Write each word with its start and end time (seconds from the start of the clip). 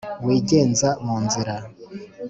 wigenza 0.25 0.89
mu 1.05 1.15
nzira 1.23 1.55